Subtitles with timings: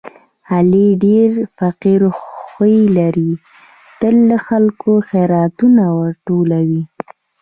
[0.53, 3.31] علي ډېر فقیر خوی لري،
[3.99, 5.83] تل له خلکو خیراتونه
[6.25, 6.81] ټولوي.